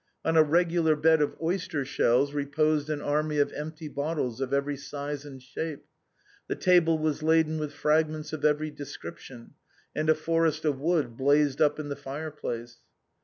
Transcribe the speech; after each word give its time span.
On 0.25 0.35
a 0.35 0.41
regular 0.41 0.95
bed 0.95 1.21
of 1.21 1.35
oyster 1.39 1.85
shells 1.85 2.33
reposed 2.33 2.89
an 2.89 3.01
army 3.01 3.37
of 3.37 3.51
empty 3.53 3.87
bottles 3.87 4.41
of 4.41 4.51
every 4.51 4.75
size 4.75 5.25
and 5.25 5.39
shape. 5.39 5.85
The 6.47 6.55
table 6.55 6.97
was 6.97 7.21
laden 7.21 7.59
with 7.59 7.71
fragments 7.71 8.33
of 8.33 8.43
every 8.43 8.71
description, 8.71 9.53
and 9.95 10.09
a 10.09 10.15
forest 10.15 10.65
of 10.65 10.79
wood 10.79 11.17
blazed 11.17 11.61
in 11.61 11.89
the 11.89 11.95
fireplace. 11.95 12.79